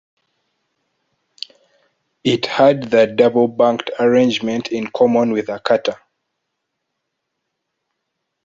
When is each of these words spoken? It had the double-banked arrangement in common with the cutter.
It 2.23 2.47
had 2.47 2.89
the 2.89 3.05
double-banked 3.05 3.91
arrangement 3.99 4.69
in 4.71 4.87
common 4.89 5.29
with 5.31 5.45
the 5.45 5.59
cutter. 5.59 5.99